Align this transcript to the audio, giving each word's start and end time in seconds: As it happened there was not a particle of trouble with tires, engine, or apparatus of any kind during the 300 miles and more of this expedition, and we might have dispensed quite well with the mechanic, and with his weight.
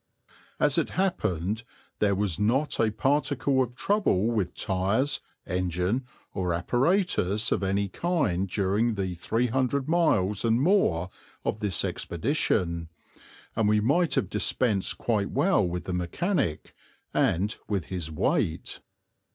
As 0.59 0.79
it 0.79 0.89
happened 0.97 1.61
there 1.99 2.15
was 2.15 2.39
not 2.39 2.79
a 2.79 2.89
particle 2.89 3.61
of 3.61 3.75
trouble 3.75 4.25
with 4.25 4.55
tires, 4.55 5.19
engine, 5.45 6.07
or 6.33 6.55
apparatus 6.55 7.51
of 7.51 7.61
any 7.61 7.87
kind 7.87 8.49
during 8.49 8.95
the 8.95 9.13
300 9.13 9.87
miles 9.87 10.43
and 10.43 10.59
more 10.59 11.11
of 11.45 11.59
this 11.59 11.85
expedition, 11.85 12.89
and 13.55 13.69
we 13.69 13.79
might 13.79 14.15
have 14.15 14.27
dispensed 14.31 14.97
quite 14.97 15.29
well 15.29 15.63
with 15.63 15.83
the 15.83 15.93
mechanic, 15.93 16.73
and 17.13 17.57
with 17.67 17.85
his 17.85 18.11
weight. 18.11 18.79